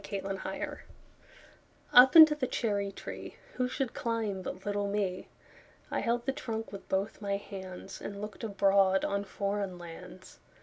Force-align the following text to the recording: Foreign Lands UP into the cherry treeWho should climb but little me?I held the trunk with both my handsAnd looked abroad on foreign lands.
Foreign 0.03 0.39
Lands 0.43 0.77
UP 1.93 2.15
into 2.15 2.33
the 2.33 2.47
cherry 2.47 2.91
treeWho 2.91 3.69
should 3.69 3.93
climb 3.93 4.41
but 4.41 4.65
little 4.65 4.87
me?I 4.87 5.99
held 5.99 6.25
the 6.25 6.31
trunk 6.31 6.71
with 6.71 6.89
both 6.89 7.21
my 7.21 7.37
handsAnd 7.37 8.19
looked 8.19 8.43
abroad 8.43 9.05
on 9.05 9.23
foreign 9.25 9.77
lands. 9.77 10.39